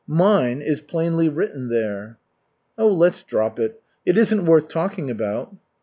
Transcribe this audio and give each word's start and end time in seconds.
'Mine,' 0.07 0.61
is 0.63 0.81
plainly 0.81 1.29
written 1.29 1.69
there." 1.69 2.17
"Oh, 2.75 2.87
let's 2.87 3.21
drop 3.21 3.59
it. 3.59 3.79
It 4.03 4.17
isn't 4.17 4.45
worth 4.45 4.67
talking 4.67 5.11
about." 5.11 5.55